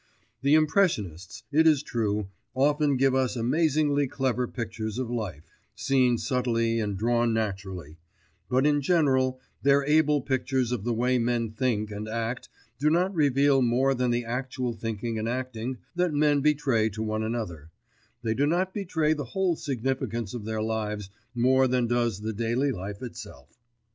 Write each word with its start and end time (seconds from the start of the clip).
The 0.41 0.55
Impressionists, 0.55 1.43
it 1.51 1.67
is 1.67 1.83
true, 1.83 2.29
often 2.55 2.97
give 2.97 3.13
us 3.13 3.35
amazingly 3.35 4.07
clever 4.07 4.47
pictures 4.47 4.97
of 4.97 5.11
life, 5.11 5.51
seen 5.75 6.17
subtly 6.17 6.79
and 6.79 6.97
drawn 6.97 7.35
naturally; 7.35 7.99
but, 8.49 8.65
in 8.65 8.81
general, 8.81 9.39
their 9.61 9.85
able 9.85 10.19
pictures 10.21 10.71
of 10.71 10.85
the 10.85 10.91
way 10.95 11.19
men 11.19 11.51
think 11.51 11.91
and 11.91 12.09
act 12.09 12.49
do 12.79 12.89
not 12.89 13.13
reveal 13.13 13.61
more 13.61 13.93
than 13.93 14.09
the 14.09 14.25
actual 14.25 14.73
thinking 14.73 15.19
and 15.19 15.29
acting 15.29 15.77
that 15.95 16.15
men 16.15 16.41
betray 16.41 16.89
to 16.89 17.03
one 17.03 17.21
another, 17.21 17.69
they 18.23 18.33
do 18.33 18.47
not 18.47 18.73
betray 18.73 19.13
the 19.13 19.25
whole 19.37 19.55
significance 19.55 20.33
of 20.33 20.45
their 20.45 20.63
lives 20.63 21.11
more 21.35 21.67
than 21.67 21.85
does 21.85 22.21
the 22.21 22.33
daily 22.33 22.71
life 22.71 23.03
itself. 23.03 23.55